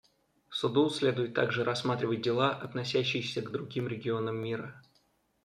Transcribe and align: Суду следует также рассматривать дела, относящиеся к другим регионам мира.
Суду 0.49 0.89
следует 0.89 1.35
также 1.35 1.63
рассматривать 1.63 2.23
дела, 2.23 2.49
относящиеся 2.55 3.43
к 3.43 3.51
другим 3.51 3.87
регионам 3.87 4.35
мира. 4.35 4.81